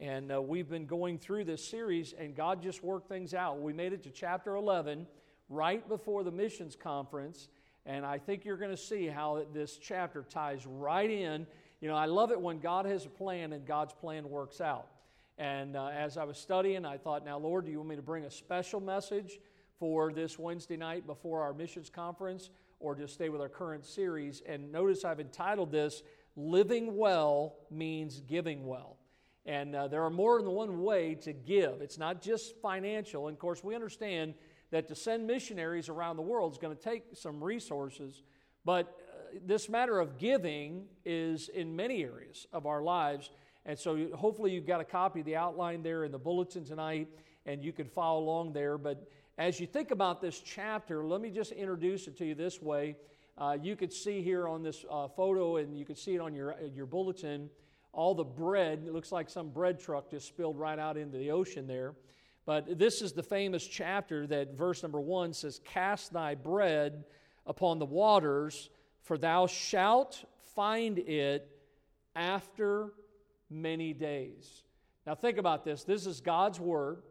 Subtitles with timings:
[0.00, 3.60] And uh, we've been going through this series, and God just worked things out.
[3.60, 5.08] We made it to chapter 11
[5.48, 7.48] right before the missions conference,
[7.84, 11.46] and I think you're going to see how this chapter ties right in.
[11.80, 14.86] You know, I love it when God has a plan and God's plan works out.
[15.36, 18.02] And uh, as I was studying, I thought, now, Lord, do you want me to
[18.02, 19.40] bring a special message
[19.80, 24.42] for this Wednesday night before our missions conference or just stay with our current series?
[24.46, 26.02] And notice I've entitled this,
[26.36, 28.97] Living Well Means Giving Well.
[29.48, 31.80] And uh, there are more than one way to give.
[31.80, 33.28] It's not just financial.
[33.28, 34.34] And of course, we understand
[34.70, 38.22] that to send missionaries around the world is going to take some resources.
[38.66, 43.30] But uh, this matter of giving is in many areas of our lives.
[43.64, 47.08] And so hopefully you've got a copy of the outline there in the bulletin tonight
[47.46, 48.76] and you can follow along there.
[48.76, 49.08] But
[49.38, 52.96] as you think about this chapter, let me just introduce it to you this way.
[53.38, 56.34] Uh, you could see here on this uh, photo, and you could see it on
[56.34, 57.48] your, your bulletin
[57.98, 58.84] all the bread.
[58.86, 61.96] It looks like some bread truck just spilled right out into the ocean there.
[62.46, 67.02] But this is the famous chapter that verse number one says, Cast thy bread
[67.44, 68.70] upon the waters,
[69.02, 71.50] for thou shalt find it
[72.14, 72.92] after
[73.50, 74.62] many days.
[75.04, 75.82] Now, think about this.
[75.82, 77.02] This is God's word,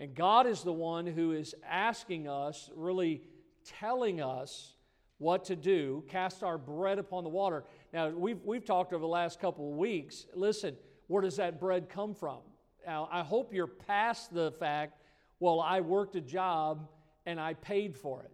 [0.00, 3.20] and God is the one who is asking us, really
[3.66, 4.76] telling us
[5.18, 7.64] what to do, cast our bread upon the water.
[7.92, 10.26] Now, we've, we've talked over the last couple of weeks.
[10.34, 10.76] Listen,
[11.08, 12.38] where does that bread come from?
[12.86, 15.02] Now, I hope you're past the fact,
[15.40, 16.88] well, I worked a job
[17.26, 18.32] and I paid for it.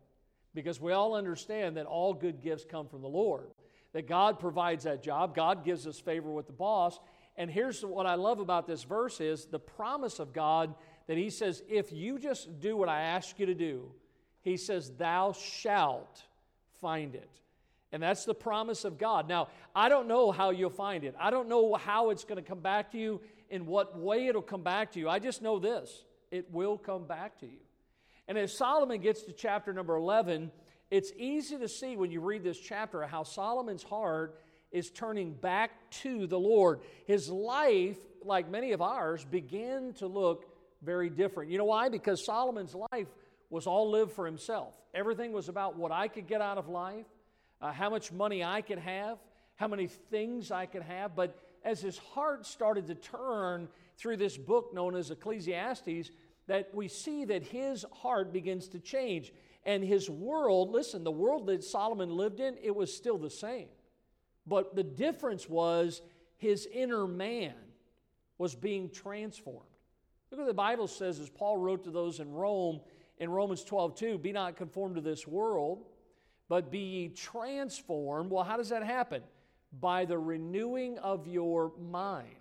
[0.54, 3.50] Because we all understand that all good gifts come from the Lord.
[3.92, 6.98] That God provides that job, God gives us favor with the boss.
[7.36, 10.74] And here's what I love about this verse is the promise of God
[11.06, 13.90] that He says, if you just do what I ask you to do,
[14.42, 16.22] He says, thou shalt
[16.80, 17.30] find it.
[17.90, 19.28] And that's the promise of God.
[19.28, 21.14] Now, I don't know how you'll find it.
[21.18, 24.42] I don't know how it's going to come back to you, in what way it'll
[24.42, 25.08] come back to you.
[25.08, 27.58] I just know this it will come back to you.
[28.26, 30.50] And as Solomon gets to chapter number 11,
[30.90, 34.38] it's easy to see when you read this chapter how Solomon's heart
[34.70, 36.80] is turning back to the Lord.
[37.06, 40.44] His life, like many of ours, began to look
[40.82, 41.50] very different.
[41.50, 41.88] You know why?
[41.88, 43.08] Because Solomon's life
[43.48, 44.74] was all lived for himself.
[44.94, 47.06] Everything was about what I could get out of life,
[47.60, 49.18] uh, how much money I could have,
[49.56, 51.14] how many things I could have.
[51.14, 56.10] But as his heart started to turn through this book known as Ecclesiastes,
[56.46, 59.32] that we see that his heart begins to change.
[59.64, 63.68] And his world, listen, the world that Solomon lived in, it was still the same.
[64.46, 66.00] But the difference was
[66.36, 67.54] his inner man
[68.38, 69.66] was being transformed.
[70.30, 72.80] Look what the Bible says as Paul wrote to those in Rome
[73.18, 75.84] in Romans 12, 2, be not conformed to this world,
[76.48, 78.30] but be ye transformed.
[78.30, 79.22] Well, how does that happen?
[79.80, 82.34] By the renewing of your mind.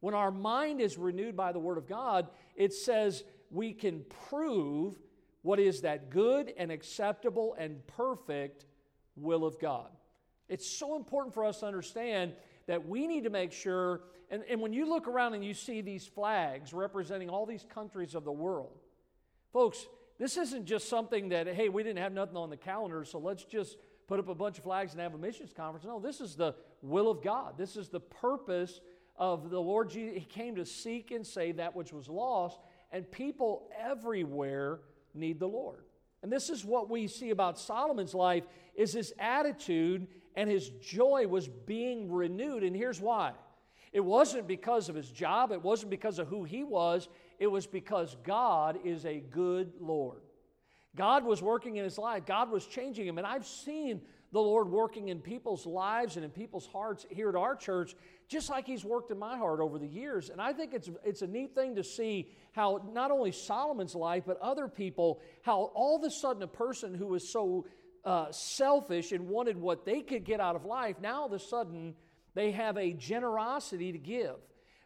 [0.00, 4.98] When our mind is renewed by the Word of God, it says we can prove
[5.42, 8.66] what is that good and acceptable and perfect
[9.16, 9.88] will of God.
[10.48, 12.32] It's so important for us to understand
[12.66, 15.80] that we need to make sure, and, and when you look around and you see
[15.80, 18.78] these flags representing all these countries of the world,
[19.52, 19.86] folks,
[20.18, 23.44] this isn't just something that, hey, we didn't have nothing on the calendar, so let's
[23.44, 23.76] just
[24.08, 25.84] put up a bunch of flags and have a missions conference.
[25.84, 27.56] No, this is the will of God.
[27.56, 28.80] This is the purpose
[29.16, 30.16] of the Lord Jesus.
[30.16, 32.58] He came to seek and save that which was lost,
[32.90, 34.80] and people everywhere
[35.14, 35.84] need the Lord.
[36.22, 41.26] And this is what we see about Solomon's life is his attitude and his joy
[41.28, 42.64] was being renewed.
[42.64, 43.32] And here's why.
[43.92, 47.66] It wasn't because of his job, it wasn't because of who he was, it was
[47.66, 50.22] because God is a good Lord.
[50.96, 53.18] God was working in his life, God was changing him.
[53.18, 54.00] And I've seen
[54.32, 57.94] the Lord working in people's lives and in people's hearts here at our church,
[58.28, 60.28] just like He's worked in my heart over the years.
[60.28, 64.24] And I think it's, it's a neat thing to see how not only Solomon's life,
[64.26, 67.66] but other people, how all of a sudden a person who was so
[68.04, 71.38] uh, selfish and wanted what they could get out of life, now all of a
[71.38, 71.94] sudden
[72.34, 74.36] they have a generosity to give.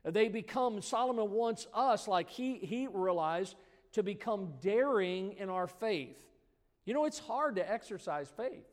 [0.05, 3.55] They become, Solomon wants us, like he, he realized,
[3.93, 6.19] to become daring in our faith.
[6.85, 8.67] You know, it's hard to exercise faith.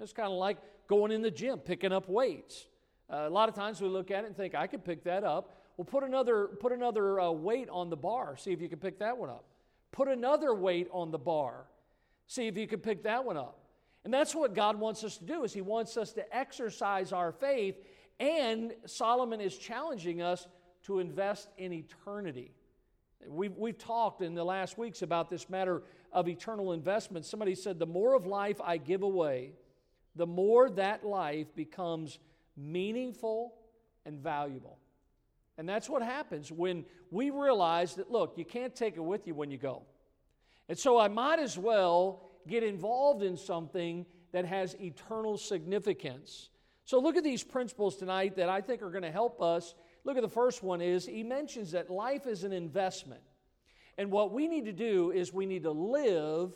[0.00, 0.58] It's kind of like
[0.88, 2.66] going in the gym, picking up weights.
[3.08, 5.22] Uh, a lot of times we look at it and think, I could pick that
[5.22, 5.60] up.
[5.76, 8.98] Well, put another, put another uh, weight on the bar, see if you can pick
[8.98, 9.44] that one up.
[9.92, 11.66] Put another weight on the bar,
[12.26, 13.60] see if you can pick that one up.
[14.04, 17.32] And that's what God wants us to do is he wants us to exercise our
[17.32, 17.76] faith
[18.20, 20.46] and Solomon is challenging us
[20.84, 22.52] to invest in eternity.
[23.26, 25.82] We've, we've talked in the last weeks about this matter
[26.12, 27.24] of eternal investment.
[27.24, 29.52] Somebody said, The more of life I give away,
[30.14, 32.18] the more that life becomes
[32.56, 33.54] meaningful
[34.04, 34.78] and valuable.
[35.56, 39.34] And that's what happens when we realize that, look, you can't take it with you
[39.34, 39.82] when you go.
[40.68, 46.50] And so I might as well get involved in something that has eternal significance.
[46.84, 49.74] So look at these principles tonight that I think are going to help us.
[50.04, 53.22] Look at the first one is he mentions that life is an investment.
[53.96, 56.52] And what we need to do is we need to live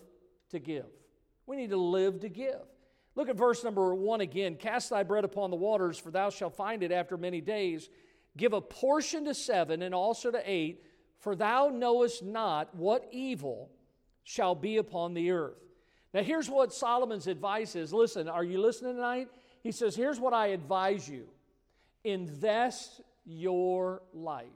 [0.51, 0.87] to give.
[1.47, 2.61] We need to live to give.
[3.15, 4.57] Look at verse number one again.
[4.57, 7.89] Cast thy bread upon the waters, for thou shalt find it after many days.
[8.37, 10.85] Give a portion to seven and also to eight,
[11.19, 13.71] for thou knowest not what evil
[14.23, 15.59] shall be upon the earth.
[16.15, 17.93] Now, here's what Solomon's advice is.
[17.93, 19.29] Listen, are you listening tonight?
[19.63, 21.29] He says, Here's what I advise you
[22.05, 24.47] invest your life.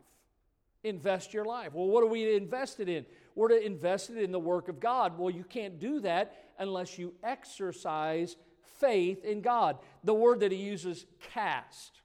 [0.82, 1.74] Invest your life.
[1.74, 3.06] Well, what are we invested in?
[3.34, 5.16] We're to invest it in the work of God.
[5.18, 8.36] Well, you can't do that unless you exercise
[8.80, 9.78] faith in God.
[10.02, 12.00] The word that he uses, cast.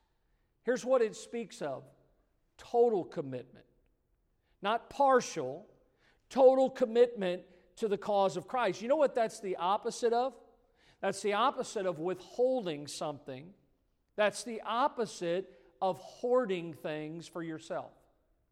[0.63, 1.83] Here's what it speaks of
[2.57, 3.65] total commitment,
[4.61, 5.65] not partial,
[6.29, 7.43] total commitment
[7.77, 8.81] to the cause of Christ.
[8.81, 10.33] You know what that's the opposite of?
[11.01, 13.53] That's the opposite of withholding something.
[14.15, 17.91] That's the opposite of hoarding things for yourself.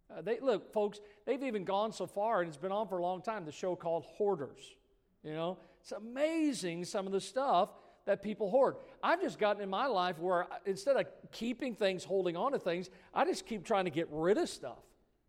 [0.10, 3.02] Uh, they, look, folks, they've even gone so far, and it's been on for a
[3.02, 4.76] long time, the show called Hoarders.
[5.24, 7.70] You know, it's amazing some of the stuff
[8.06, 8.76] that people hoard.
[9.02, 12.90] I've just gotten in my life where instead of keeping things, holding on to things,
[13.14, 14.78] I just keep trying to get rid of stuff.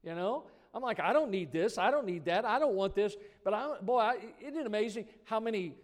[0.02, 0.44] You know,
[0.74, 3.16] I'm like, I don't need this, I don't need that, I don't want this.
[3.42, 5.74] But I, boy, I, isn't it amazing how many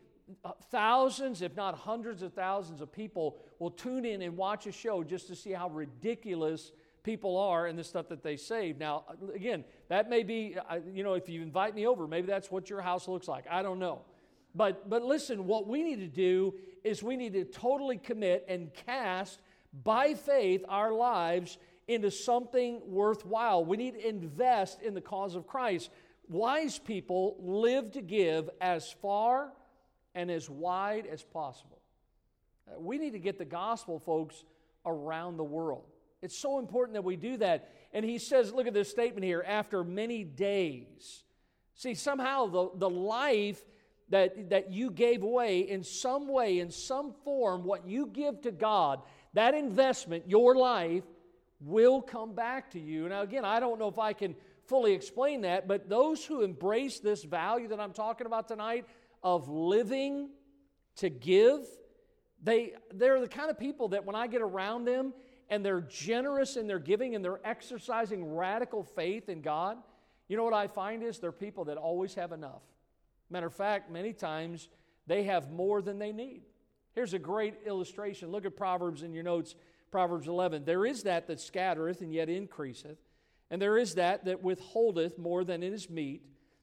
[0.71, 5.03] thousands, if not hundreds of thousands of people will tune in and watch a show
[5.03, 8.79] just to see how ridiculous people are and the stuff that they save.
[8.79, 10.57] Now, again, that may be,
[10.93, 13.45] you know, if you invite me over, maybe that's what your house looks like.
[13.51, 14.03] I don't know.
[14.55, 18.73] But, but listen, what we need to do is we need to totally commit and
[18.75, 19.41] cast
[19.85, 21.59] by faith our lives
[21.89, 23.65] into something worthwhile.
[23.65, 25.91] We need to invest in the cause of Christ.
[26.29, 29.53] Wise people live to give as far
[30.15, 31.81] and as wide as possible.
[32.69, 34.45] Uh, we need to get the gospel, folks,
[34.85, 35.85] around the world.
[36.21, 37.73] It's so important that we do that.
[37.93, 41.25] And he says, look at this statement here after many days.
[41.75, 43.61] See, somehow the, the life
[44.11, 48.53] that, that you gave away in some way, in some form, what you give to
[48.53, 49.01] God,
[49.35, 51.05] that investment, your life,
[51.61, 53.09] will come back to you.
[53.09, 54.37] Now, again, I don't know if I can
[54.67, 58.85] fully explain that, but those who embrace this value that I'm talking about tonight
[59.23, 60.31] of living
[60.97, 61.61] to give,
[62.43, 65.13] they, they're the kind of people that when I get around them
[65.49, 69.79] and they're generous in their giving and they're exercising radical faith in God,
[70.29, 72.63] you know what I find is they're people that always have enough.
[73.31, 74.69] Matter of fact, many times
[75.07, 76.43] they have more than they need.
[76.95, 78.31] Here's a great illustration.
[78.31, 79.55] Look at Proverbs in your notes
[79.91, 80.65] Proverbs 11.
[80.65, 82.97] There is that that scattereth and yet increaseth,
[83.51, 86.23] and there is that that withholdeth more than it is meet,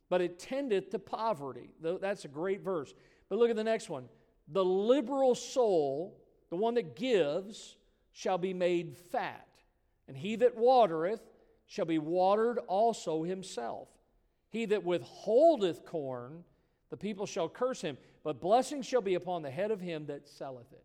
[0.09, 1.69] but it tendeth to poverty.
[1.81, 2.93] That's a great verse.
[3.29, 4.05] But look at the next one.
[4.47, 6.19] The liberal soul,
[6.49, 7.77] the one that gives,
[8.11, 9.47] shall be made fat,
[10.07, 11.21] and he that watereth
[11.67, 13.87] shall be watered also himself.
[14.49, 16.43] He that withholdeth corn,
[16.89, 20.27] the people shall curse him, but blessing shall be upon the head of him that
[20.27, 20.83] selleth it.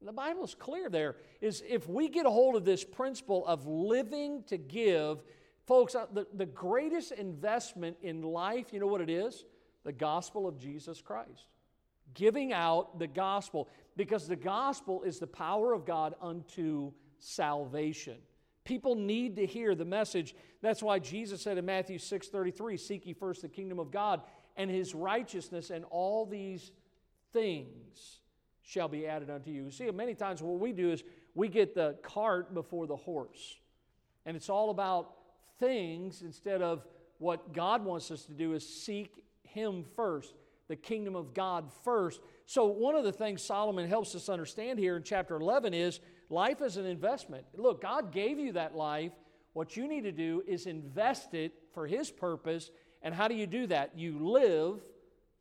[0.00, 3.66] The Bible is clear there is if we get a hold of this principle of
[3.66, 5.22] living to give,
[5.66, 9.44] folks, uh, the, the greatest investment in life, you know what it is?
[9.84, 11.46] The gospel of Jesus Christ.
[12.14, 18.18] Giving out the gospel, because the gospel is the power of God unto salvation.
[18.64, 20.34] People need to hear the message.
[20.60, 24.22] That's why Jesus said in Matthew 6 33, Seek ye first the kingdom of God
[24.56, 26.70] and his righteousness, and all these
[27.32, 28.20] things
[28.62, 29.70] shall be added unto you.
[29.70, 31.02] See, many times what we do is
[31.34, 33.56] we get the cart before the horse.
[34.24, 35.14] And it's all about
[35.62, 36.84] things instead of
[37.18, 40.34] what God wants us to do is seek Him first,
[40.68, 42.20] the kingdom of God first.
[42.46, 46.60] So, one of the things Solomon helps us understand here in chapter 11 is life
[46.60, 47.44] is an investment.
[47.54, 49.12] Look, God gave you that life.
[49.52, 52.70] What you need to do is invest it for His purpose.
[53.02, 53.96] And how do you do that?
[53.96, 54.80] You live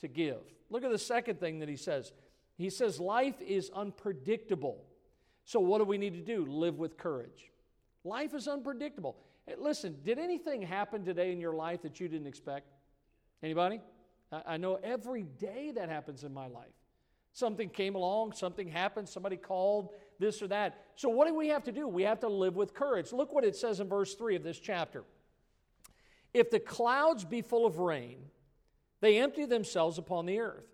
[0.02, 0.42] to give.
[0.70, 2.12] Look at the second thing that he says
[2.58, 4.84] he says life is unpredictable.
[5.46, 6.46] So, what do we need to do?
[6.46, 7.50] Live with courage.
[8.04, 9.16] Life is unpredictable.
[9.46, 12.68] Hey, listen, did anything happen today in your life that you didn't expect?
[13.44, 13.82] Anybody?
[14.46, 16.68] I know every day that happens in my life.
[17.34, 20.86] Something came along, something happened, somebody called, this or that.
[20.96, 21.88] So, what do we have to do?
[21.88, 23.12] We have to live with courage.
[23.14, 25.04] Look what it says in verse 3 of this chapter.
[26.34, 28.20] If the clouds be full of rain,
[29.00, 30.68] they empty themselves upon the earth.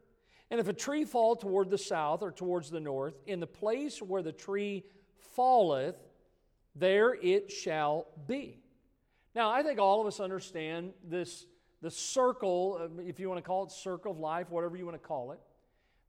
[0.49, 4.01] And if a tree fall toward the south or towards the north, in the place
[4.01, 4.83] where the tree
[5.35, 5.95] falleth,
[6.77, 8.59] there it shall be.
[9.35, 11.45] Now, I think all of us understand this
[11.81, 14.99] the circle, uh, if you want to call it circle of life, whatever you want
[14.99, 15.39] to call it,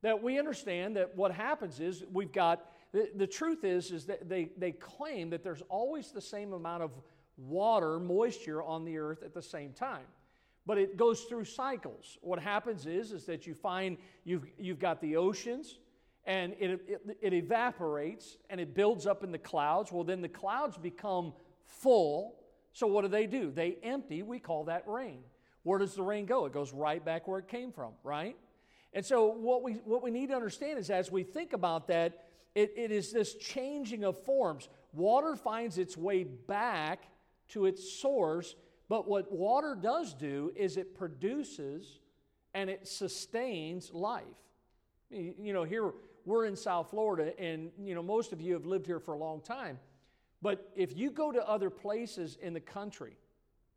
[0.03, 4.29] that we understand that what happens is we've got the, the truth is is that
[4.29, 6.91] they, they claim that there's always the same amount of
[7.37, 10.07] water, moisture on the earth at the same time.
[10.65, 12.19] But it goes through cycles.
[12.21, 15.79] What happens is, is that you find you've, you've got the oceans,
[16.29, 19.91] and it, it, it, evaporates and it builds up in the clouds.
[19.91, 21.33] Well, then the clouds become
[21.65, 22.37] full.
[22.75, 23.51] So, what do they do?
[23.51, 24.23] They empty.
[24.23, 25.21] We call that rain.
[25.63, 26.45] Where does the rain go?
[26.45, 28.37] It goes right back where it came from, right?
[28.93, 32.27] And so, what we, what we need to understand is as we think about that,
[32.55, 34.69] it, it is this changing of forms.
[34.93, 37.05] Water finds its way back
[37.49, 38.55] to its source,
[38.91, 42.01] but what water does do is it produces
[42.53, 44.25] and it sustains life.
[45.11, 45.93] You know, here
[46.29, 49.17] we're in South Florida, and you know, most of you have lived here for a
[49.17, 49.79] long time.
[50.43, 53.17] But if you go to other places in the country,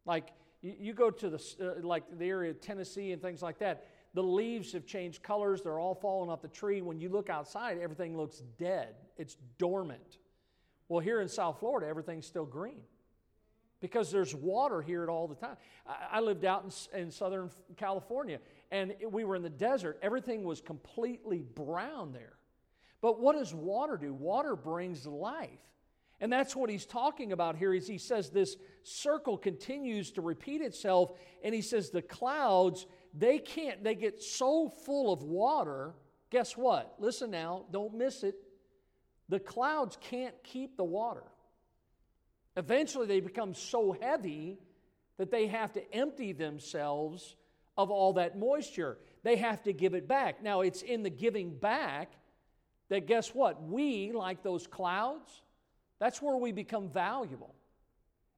[0.06, 3.88] like you, go to the uh, like the area of Tennessee and things like that,
[4.14, 5.62] the leaves have changed colors.
[5.62, 6.82] They're all falling off the tree.
[6.82, 8.96] When you look outside, everything looks dead.
[9.18, 10.18] It's dormant.
[10.90, 12.82] Well, here in South Florida, everything's still green
[13.80, 15.56] because there's water here all the time.
[15.88, 18.40] I, I lived out in, in, Southern California
[18.72, 20.00] and we were in the desert.
[20.02, 22.34] Everything was completely brown there.
[23.02, 24.14] But what does water do?
[24.14, 25.50] Water brings life.
[26.22, 30.62] And that's what he's talking about here is he says this circle continues to repeat
[30.62, 35.96] itself and he says the clouds they can't they get so full of water.
[36.30, 36.94] Guess what?
[37.00, 38.36] Listen now don't miss it.
[39.30, 41.24] The clouds can't keep the water.
[42.56, 44.60] Eventually they become so heavy
[45.18, 47.36] that they have to empty themselves
[47.78, 49.00] of all that moisture.
[49.24, 50.44] They have to give it back.
[50.44, 52.12] Now it's in the giving back
[52.92, 55.42] that guess what we like those clouds
[56.00, 57.56] that's where we become valuable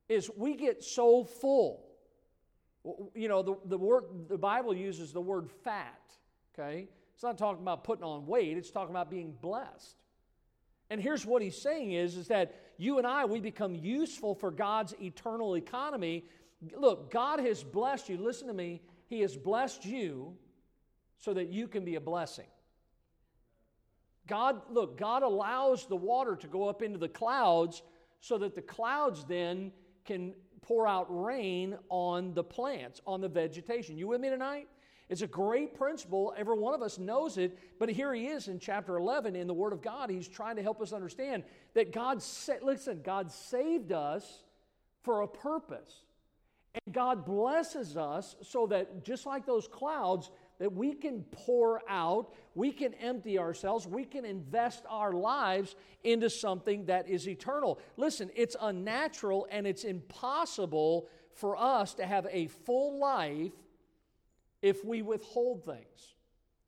[0.08, 1.86] is we get so full
[3.14, 6.02] you know, the, the word the Bible uses the word fat,
[6.54, 6.88] okay?
[7.14, 9.96] It's not talking about putting on weight, it's talking about being blessed.
[10.90, 14.52] And here's what he's saying is, is that you and I, we become useful for
[14.52, 16.26] God's eternal economy.
[16.76, 18.18] Look, God has blessed you.
[18.18, 18.82] Listen to me.
[19.08, 20.36] He has blessed you
[21.18, 22.48] so that you can be a blessing.
[24.28, 27.84] God, look, God allows the water to go up into the clouds
[28.22, 29.72] so that the clouds then
[30.06, 33.98] can pour out rain on the plants, on the vegetation.
[33.98, 34.68] You with me tonight?
[35.10, 36.34] It's a great principle.
[36.38, 37.58] Every one of us knows it.
[37.78, 40.10] But here he is in chapter 11 in the Word of God.
[40.10, 44.44] He's trying to help us understand that God, sa- listen, God saved us
[45.04, 46.04] for a purpose.
[46.74, 52.34] And God blesses us so that just like those clouds, that we can pour out,
[52.56, 57.80] we can empty ourselves, we can invest our lives into something that is eternal.
[57.98, 63.52] Listen, it's unnatural and it's impossible for us to have a full life
[64.62, 66.16] if we withhold things.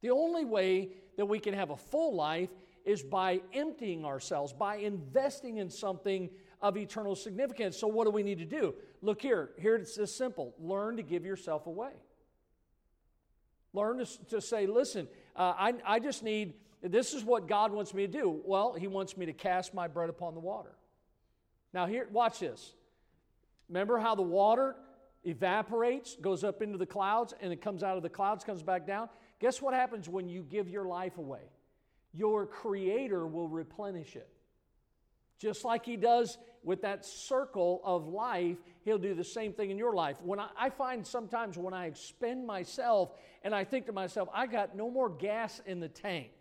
[0.01, 2.49] The only way that we can have a full life
[2.83, 6.29] is by emptying ourselves, by investing in something
[6.61, 7.77] of eternal significance.
[7.77, 8.75] So, what do we need to do?
[9.01, 11.93] Look here, here it's this simple learn to give yourself away.
[13.75, 17.93] Learn to, to say, listen, uh, I, I just need, this is what God wants
[17.93, 18.41] me to do.
[18.45, 20.71] Well, He wants me to cast my bread upon the water.
[21.73, 22.73] Now, here, watch this.
[23.67, 24.75] Remember how the water
[25.25, 28.87] evaporates, goes up into the clouds, and it comes out of the clouds, comes back
[28.87, 29.09] down?
[29.39, 31.41] Guess what happens when you give your life away?
[32.13, 34.29] Your Creator will replenish it.
[35.37, 39.77] Just like He does with that circle of life, He'll do the same thing in
[39.77, 40.17] your life.
[40.21, 43.11] When I, I, find sometimes when I expend myself
[43.43, 46.31] and I think to myself, I got no more gas in the tank,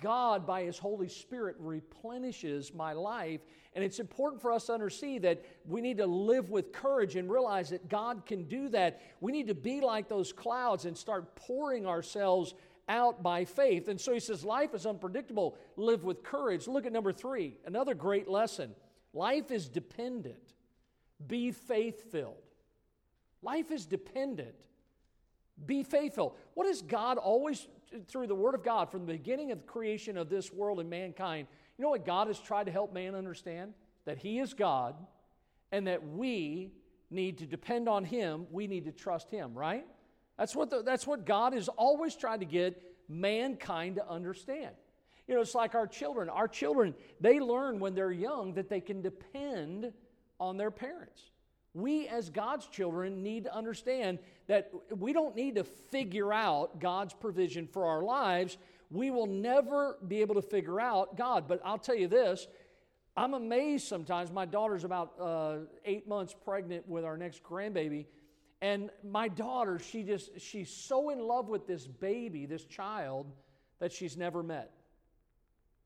[0.00, 3.40] God, by His Holy Spirit, replenishes my life.
[3.74, 7.30] And it's important for us to understand that we need to live with courage and
[7.30, 9.00] realize that God can do that.
[9.20, 12.54] We need to be like those clouds and start pouring ourselves
[12.88, 13.88] out by faith.
[13.88, 15.56] And so he says, Life is unpredictable.
[15.76, 16.66] Live with courage.
[16.66, 18.74] Look at number three, another great lesson.
[19.12, 20.54] Life is dependent.
[21.26, 22.42] Be faith filled.
[23.42, 24.54] Life is dependent.
[25.66, 26.36] Be faithful.
[26.54, 27.68] What is God always,
[28.08, 30.90] through the Word of God, from the beginning of the creation of this world and
[30.90, 31.46] mankind,
[31.78, 33.74] you know what God has tried to help man understand?
[34.04, 34.96] That He is God
[35.70, 36.72] and that we
[37.10, 38.46] need to depend on Him.
[38.50, 39.86] We need to trust Him, right?
[40.38, 44.70] That's what, the, that's what God is always trying to get mankind to understand.
[45.26, 46.28] You know, it's like our children.
[46.28, 49.92] Our children, they learn when they're young that they can depend
[50.38, 51.22] on their parents.
[51.72, 57.14] We, as God's children, need to understand that we don't need to figure out God's
[57.14, 58.58] provision for our lives.
[58.90, 61.48] We will never be able to figure out God.
[61.48, 62.46] But I'll tell you this
[63.16, 64.30] I'm amazed sometimes.
[64.30, 68.06] My daughter's about uh, eight months pregnant with our next grandbaby.
[68.60, 73.26] And my daughter, she just, she's so in love with this baby, this child,
[73.78, 74.70] that she's never met.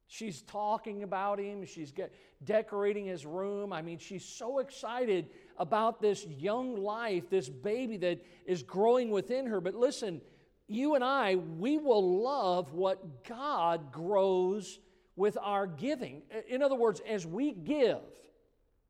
[0.07, 1.67] She's talking about him.
[1.67, 3.73] She's get, decorating his room.
[3.73, 5.27] I mean, she's so excited
[5.59, 9.61] about this young life, this baby that is growing within her.
[9.61, 10.23] But listen,
[10.67, 14.79] you and I, we will love what God grows
[15.17, 16.23] with our giving.
[16.49, 17.99] In other words, as we give,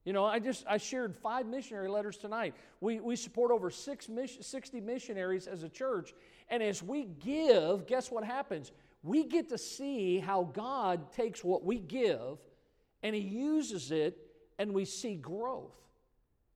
[0.08, 2.54] you know, I just I shared five missionary letters tonight.
[2.80, 4.08] We, we support over six
[4.40, 6.14] 60 missionaries as a church.
[6.48, 8.72] And as we give, guess what happens?
[9.02, 12.38] We get to see how God takes what we give
[13.02, 14.16] and He uses it
[14.58, 15.76] and we see growth.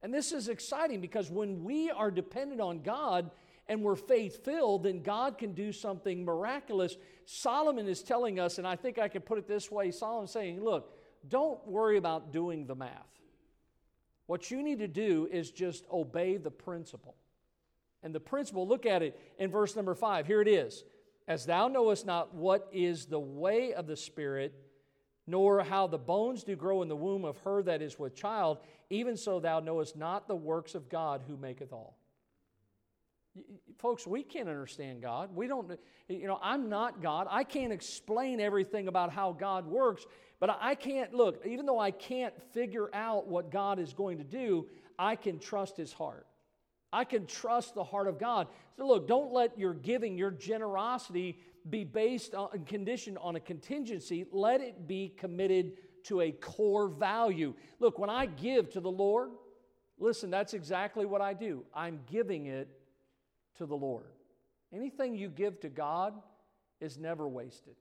[0.02, 3.30] And this is exciting because when we are dependent on God,
[3.68, 6.96] and we're faith filled, then God can do something miraculous.
[7.26, 10.64] Solomon is telling us, and I think I can put it this way Solomon's saying,
[10.64, 13.12] look, don't worry about doing the math.
[14.26, 17.16] What you need to do is just obey the principle.
[18.02, 20.26] And the principle, look at it in verse number five.
[20.26, 20.84] Here it is.
[21.28, 24.54] As thou knowest not what is the way of the Spirit,
[25.26, 28.58] nor how the bones do grow in the womb of her that is with child,
[28.90, 31.96] even so thou knowest not the works of God who maketh all.
[33.78, 35.34] Folks, we can't understand God.
[35.34, 37.26] We don't, you know, I'm not God.
[37.30, 40.04] I can't explain everything about how God works,
[40.38, 44.24] but I can't, look, even though I can't figure out what God is going to
[44.24, 44.66] do,
[44.98, 46.26] I can trust His heart.
[46.92, 48.48] I can trust the heart of God.
[48.76, 54.26] So, look, don't let your giving, your generosity be based on, conditioned on a contingency.
[54.30, 55.72] Let it be committed
[56.04, 57.54] to a core value.
[57.80, 59.30] Look, when I give to the Lord,
[59.98, 61.64] listen, that's exactly what I do.
[61.74, 62.68] I'm giving it
[63.62, 64.06] to the Lord.
[64.74, 66.14] Anything you give to God
[66.80, 67.74] is never wasted.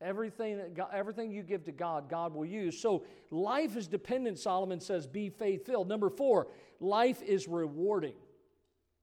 [0.00, 2.80] Everything, that God, everything you give to God, God will use.
[2.80, 5.88] So life is dependent, Solomon says, be faith filled.
[5.88, 6.48] Number four,
[6.80, 8.14] life is rewarding.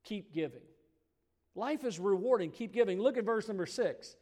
[0.04, 0.62] Keep giving.
[1.56, 2.52] Life is rewarding.
[2.52, 3.00] Keep giving.
[3.00, 4.16] Look at verse number six.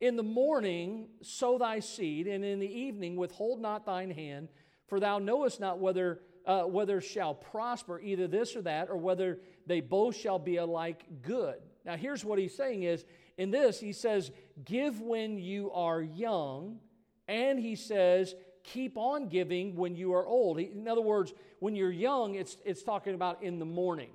[0.00, 4.48] In the morning sow thy seed, and in the evening withhold not thine hand,
[4.86, 9.38] for thou knowest not whether uh, whether shall prosper either this or that, or whether
[9.68, 11.56] they both shall be alike good.
[11.84, 13.04] Now, here's what he's saying is
[13.36, 14.32] in this, he says,
[14.64, 16.80] Give when you are young,
[17.28, 20.58] and he says, Keep on giving when you are old.
[20.58, 24.10] In other words, when you're young, it's, it's talking about in the morning.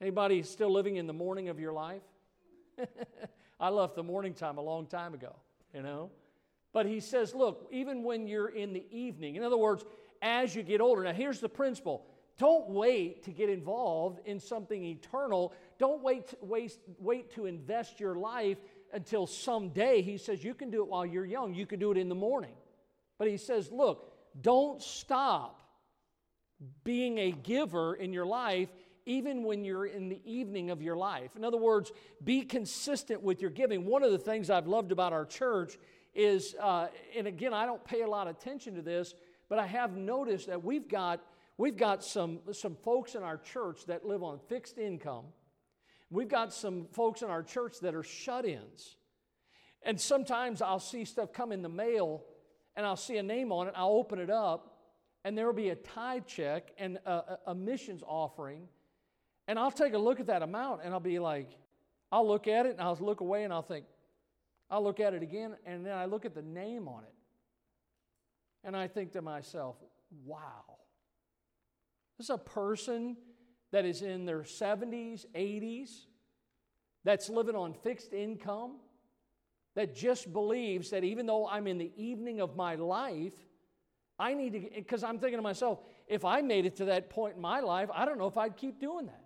[0.00, 2.02] Anybody still living in the morning of your life?
[3.60, 5.34] I left the morning time a long time ago,
[5.72, 6.10] you know?
[6.72, 9.84] But he says, look, even when you're in the evening, in other words,
[10.20, 11.02] as you get older.
[11.04, 12.04] Now, here's the principle
[12.38, 15.52] don't wait to get involved in something eternal.
[15.78, 18.58] Don't wait to, waste, wait to invest your life
[18.92, 20.02] until someday.
[20.02, 22.14] He says you can do it while you're young, you can do it in the
[22.14, 22.54] morning.
[23.18, 25.60] But he says, look, don't stop
[26.82, 28.68] being a giver in your life
[29.06, 31.36] even when you're in the evening of your life.
[31.36, 31.92] In other words,
[32.24, 33.84] be consistent with your giving.
[33.84, 35.76] One of the things I've loved about our church
[36.14, 39.14] is, uh, and again, I don't pay a lot of attention to this,
[39.48, 41.20] but I have noticed that we've got,
[41.56, 45.26] we've got some, some folks in our church that live on fixed income.
[46.10, 48.96] We've got some folks in our church that are shut ins.
[49.82, 52.24] And sometimes I'll see stuff come in the mail
[52.76, 53.74] and I'll see a name on it.
[53.76, 54.74] I'll open it up
[55.24, 58.68] and there will be a tithe check and a, a missions offering.
[59.48, 61.50] And I'll take a look at that amount and I'll be like,
[62.10, 63.84] I'll look at it and I'll look away and I'll think,
[64.70, 67.12] I'll look at it again and then I look at the name on it.
[68.62, 69.76] And I think to myself,
[70.24, 70.73] wow.
[72.18, 73.16] This is a person
[73.72, 75.90] that is in their 70s, 80s,
[77.04, 78.76] that's living on fixed income,
[79.74, 83.34] that just believes that even though I'm in the evening of my life,
[84.18, 87.34] I need to, because I'm thinking to myself, if I made it to that point
[87.34, 89.24] in my life, I don't know if I'd keep doing that.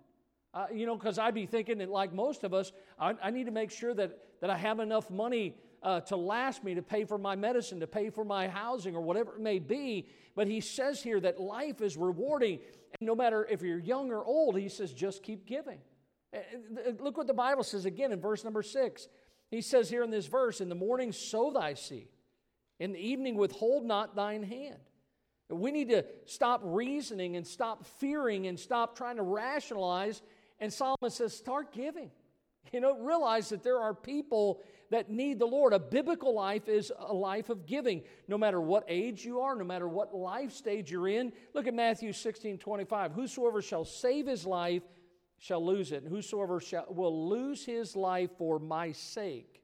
[0.51, 3.45] Uh, you know, because I'd be thinking that, like most of us, I, I, need
[3.45, 7.05] to make sure that, that I have enough money uh, to last me, to pay
[7.05, 10.07] for my medicine, to pay for my housing, or whatever it may be.
[10.35, 12.59] But he says here that life is rewarding.
[12.99, 15.79] And no matter if you're young or old, he says, just keep giving.
[16.99, 19.07] Look what the Bible says again in verse number six.
[19.49, 22.09] He says here in this verse, In the morning sow thy seed,
[22.79, 24.77] in the evening withhold not thine hand.
[25.49, 30.21] We need to stop reasoning and stop fearing and stop trying to rationalize.
[30.59, 32.11] And Solomon says, start giving.
[32.71, 35.73] You know, realize that there are people that need the Lord.
[35.73, 39.63] A biblical life is a life of giving, no matter what age you are, no
[39.63, 41.31] matter what life stage you're in.
[41.53, 43.13] Look at Matthew 16 25.
[43.13, 44.83] Whosoever shall save his life
[45.37, 49.61] shall lose it, and whosoever shall, will lose his life for my sake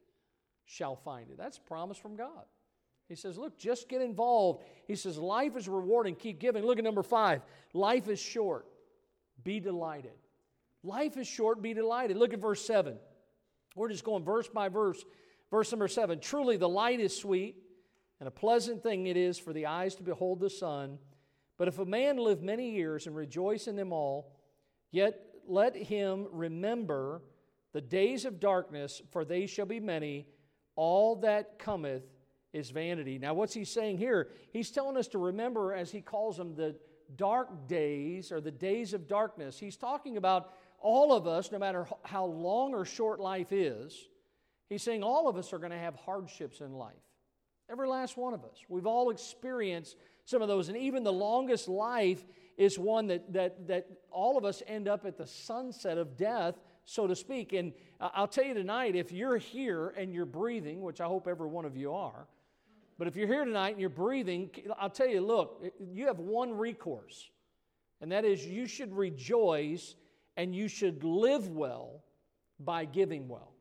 [0.66, 1.38] shall find it.
[1.38, 2.46] That's promise from God.
[3.08, 4.64] He says, Look, just get involved.
[4.88, 6.16] He says, Life is rewarding.
[6.16, 6.66] Keep giving.
[6.66, 7.42] Look at number five.
[7.74, 8.66] Life is short.
[9.44, 10.14] Be delighted.
[10.84, 11.62] Life is short.
[11.62, 12.18] Be delighted.
[12.18, 12.98] Look at verse 7.
[13.76, 15.04] We're just going verse by verse.
[15.52, 17.58] Verse number 7 Truly the light is sweet,
[18.20, 20.98] and a pleasant thing it is for the eyes to behold the sun.
[21.58, 24.34] But if a man live many years and rejoice in them all,
[24.92, 27.22] yet let him remember
[27.74, 30.28] the days of darkness, for they shall be many.
[30.76, 32.04] All that cometh
[32.54, 33.20] is vanity.
[33.20, 34.30] Now, what's he saying here?
[34.52, 36.76] He's telling us to remember, as he calls them, the
[37.16, 39.60] dark days or the days of darkness.
[39.60, 40.54] He's talking about
[40.86, 44.08] all of us, no matter how long or short life is,
[44.70, 46.94] he's saying all of us are going to have hardships in life.
[47.72, 48.58] Every last one of us.
[48.70, 50.70] We've all experienced some of those.
[50.70, 52.24] And even the longest life
[52.56, 56.54] is one that, that, that all of us end up at the sunset of death,
[56.86, 57.54] so to speak.
[57.54, 61.28] And uh, I'll tell you tonight if you're here and you're breathing, which I hope
[61.28, 62.28] every one of you are,
[63.00, 66.54] but if you're here tonight and you're breathing, I'll tell you look, you have one
[66.54, 67.28] recourse,
[68.02, 69.96] and that is you should rejoice
[70.38, 72.04] and you should live well
[72.60, 73.54] by giving well.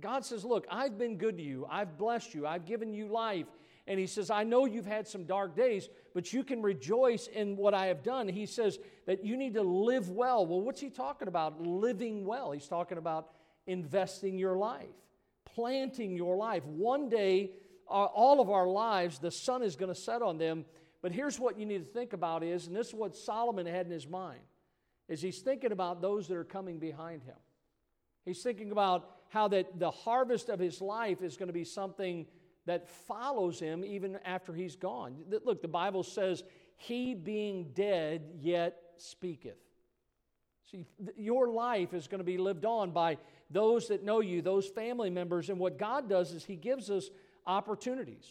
[0.00, 3.46] God says, Look, I've been good to you, I've blessed you, I've given you life.
[3.88, 7.56] And He says, I know you've had some dark days, but you can rejoice in
[7.56, 8.26] what I have done.
[8.26, 10.44] He says that you need to live well.
[10.44, 11.60] Well, what's He talking about?
[11.60, 12.50] Living well.
[12.50, 13.30] He's talking about
[13.66, 14.88] investing your life,
[15.44, 16.64] planting your life.
[16.64, 17.52] One day,
[17.88, 20.64] uh, all of our lives, the sun is going to set on them.
[21.02, 23.86] But here's what you need to think about is, and this is what Solomon had
[23.86, 24.40] in his mind,
[25.08, 27.36] is he's thinking about those that are coming behind him.
[28.24, 32.26] He's thinking about how that the harvest of his life is going to be something
[32.66, 35.16] that follows him even after he's gone.
[35.44, 36.42] Look, the Bible says,
[36.76, 39.58] He being dead yet speaketh.
[40.70, 40.84] See,
[41.16, 43.18] your life is going to be lived on by
[43.50, 45.48] those that know you, those family members.
[45.48, 47.08] And what God does is He gives us
[47.46, 48.26] opportunities.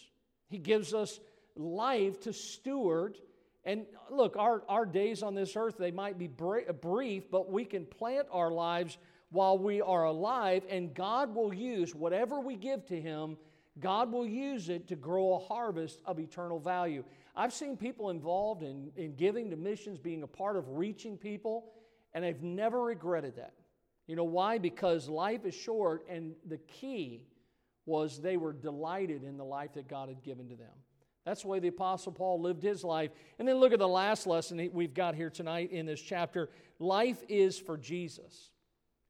[0.50, 1.20] He gives us
[1.56, 3.18] life to steward.
[3.66, 7.86] And look, our, our days on this earth, they might be brief, but we can
[7.86, 8.98] plant our lives
[9.32, 13.38] while we are alive, and God will use whatever we give to Him,
[13.80, 17.04] God will use it to grow a harvest of eternal value.
[17.36, 21.66] I've seen people involved in, in giving to missions, being a part of reaching people,
[22.14, 23.54] and I've never regretted that.
[24.08, 24.58] You know why?
[24.58, 27.24] Because life is short, and the key
[27.86, 30.72] was they were delighted in the life that God had given to them.
[31.26, 33.12] That's the way the Apostle Paul lived his life.
[33.40, 37.24] And then look at the last lesson we've got here tonight in this chapter life
[37.28, 38.52] is for Jesus.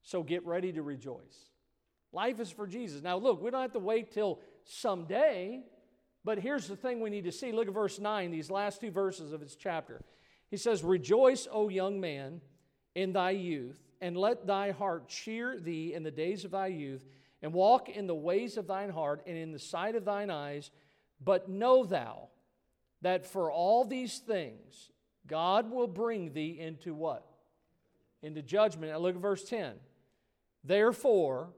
[0.03, 1.49] So get ready to rejoice.
[2.13, 3.01] Life is for Jesus.
[3.01, 5.63] Now, look, we don't have to wait till someday,
[6.23, 7.51] but here's the thing we need to see.
[7.51, 10.01] Look at verse 9, these last two verses of this chapter.
[10.49, 12.39] He says, Rejoice, O young man,
[12.93, 17.03] in thy youth, and let thy heart cheer thee in the days of thy youth
[17.41, 20.71] and walk in the ways of thine heart and in the sight of thine eyes.
[21.25, 22.29] But know thou
[23.01, 24.91] that for all these things
[25.27, 27.25] God will bring thee into what?
[28.21, 28.91] Into judgment.
[28.91, 29.73] Now look at verse 10.
[30.63, 31.49] Therefore,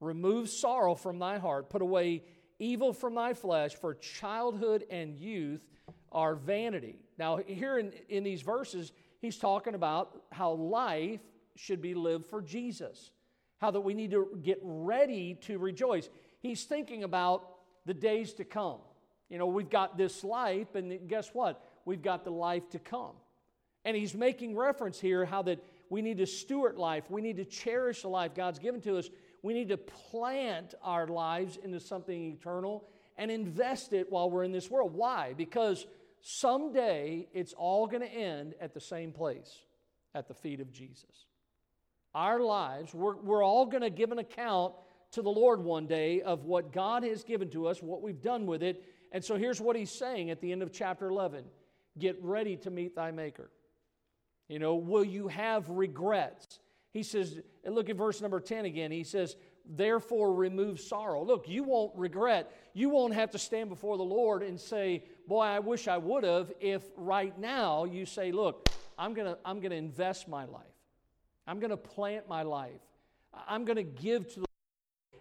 [0.00, 2.24] remove sorrow from thy heart, put away
[2.58, 5.64] evil from thy flesh, for childhood and youth
[6.10, 6.96] are vanity.
[7.16, 11.20] Now, here in, in these verses, he's talking about how life
[11.54, 13.12] should be lived for Jesus
[13.62, 16.10] how that we need to get ready to rejoice.
[16.40, 17.48] He's thinking about
[17.86, 18.80] the days to come.
[19.32, 21.64] You know, we've got this life, and guess what?
[21.84, 23.14] We've got the life to come.
[23.84, 25.58] And he's making reference here how that
[25.90, 29.10] we need to steward life, we need to cherish the life God's given to us.
[29.42, 32.84] We need to plant our lives into something eternal
[33.18, 34.94] and invest it while we're in this world.
[34.94, 35.34] Why?
[35.36, 35.84] Because
[36.20, 39.58] someday it's all going to end at the same place,
[40.14, 41.26] at the feet of Jesus
[42.14, 44.74] our lives, we're, we're all going to give an account
[45.12, 48.46] to the Lord one day of what God has given to us, what we've done
[48.46, 48.82] with it.
[49.12, 51.44] And so here's what he's saying at the end of chapter 11
[51.98, 53.50] Get ready to meet thy Maker.
[54.48, 56.58] You know, will you have regrets?
[56.90, 58.90] He says, look at verse number 10 again.
[58.90, 61.24] He says, Therefore, remove sorrow.
[61.24, 62.52] Look, you won't regret.
[62.74, 66.24] You won't have to stand before the Lord and say, Boy, I wish I would
[66.24, 70.44] have, if right now you say, Look, I'm going to I'm going to invest my
[70.44, 70.64] life.
[71.46, 72.80] I'm going to plant my life.
[73.46, 74.46] I'm going to give to the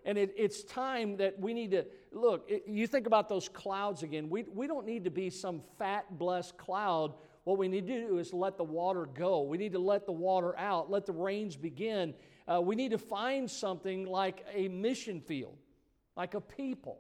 [0.03, 2.49] and it, it's time that we need to look.
[2.65, 4.29] You think about those clouds again.
[4.29, 7.13] We, we don't need to be some fat, blessed cloud.
[7.43, 9.41] What we need to do is let the water go.
[9.41, 12.13] We need to let the water out, let the rains begin.
[12.47, 15.57] Uh, we need to find something like a mission field,
[16.15, 16.99] like a people.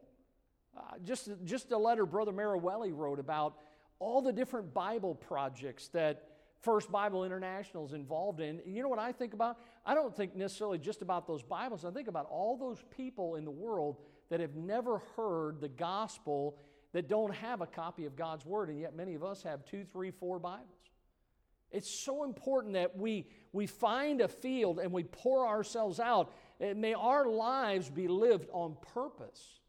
[0.75, 3.57] Uh, just, just a letter Brother Marawelli wrote about
[3.99, 6.27] all the different Bible projects that
[6.61, 8.61] First Bible International is involved in.
[8.65, 9.57] You know what I think about?
[9.85, 11.85] I don't think necessarily just about those Bibles.
[11.85, 13.97] I think about all those people in the world
[14.31, 16.57] that have never heard the gospel
[16.93, 19.83] that don't have a copy of God's Word, and yet many of us have two,
[19.83, 20.67] three, four Bibles.
[21.69, 26.33] It's so important that we, we find a field and we pour ourselves out.
[26.59, 29.59] And may our lives be lived on purpose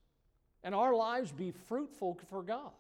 [0.65, 2.73] and our lives be fruitful for God.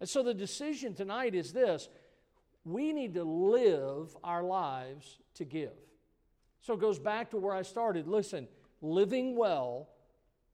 [0.00, 1.88] And so the decision tonight is this
[2.64, 5.72] we need to live our lives to give.
[6.60, 8.06] So it goes back to where I started.
[8.06, 8.48] Listen,
[8.82, 9.88] living well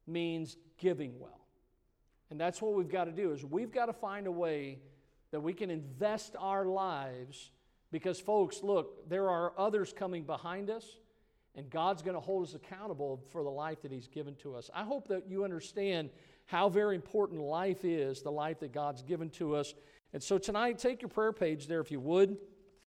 [0.07, 1.47] means giving well.
[2.31, 4.79] And that's what we've got to do is we've got to find a way
[5.31, 7.51] that we can invest our lives
[7.92, 10.85] because folks, look, there are others coming behind us
[11.55, 14.71] and God's going to hold us accountable for the life that he's given to us.
[14.75, 16.11] I hope that you understand
[16.45, 19.75] how very important life is, the life that God's given to us.
[20.12, 22.37] And so tonight take your prayer page there if you would.